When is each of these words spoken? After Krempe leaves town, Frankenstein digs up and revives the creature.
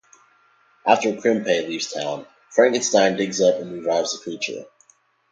After 0.83 1.11
Krempe 1.11 1.67
leaves 1.67 1.91
town, 1.93 2.25
Frankenstein 2.49 3.17
digs 3.17 3.39
up 3.39 3.61
and 3.61 3.71
revives 3.71 4.13
the 4.13 4.23
creature. 4.23 4.65